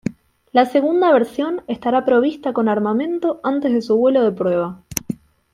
[0.51, 4.81] La segunda versión estará provista con armamento antes de su vuelo de prueba.